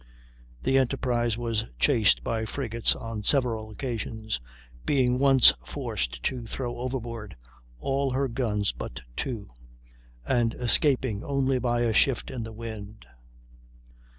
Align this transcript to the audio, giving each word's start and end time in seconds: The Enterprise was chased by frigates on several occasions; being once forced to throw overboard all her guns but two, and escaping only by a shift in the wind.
The 0.63 0.79
Enterprise 0.79 1.37
was 1.37 1.65
chased 1.77 2.23
by 2.23 2.43
frigates 2.45 2.95
on 2.95 3.21
several 3.21 3.69
occasions; 3.69 4.39
being 4.83 5.19
once 5.19 5.53
forced 5.63 6.23
to 6.23 6.47
throw 6.47 6.77
overboard 6.79 7.35
all 7.77 8.09
her 8.13 8.27
guns 8.27 8.71
but 8.71 9.01
two, 9.15 9.51
and 10.25 10.55
escaping 10.55 11.23
only 11.23 11.59
by 11.59 11.81
a 11.81 11.93
shift 11.93 12.31
in 12.31 12.41
the 12.41 12.51
wind. 12.51 13.05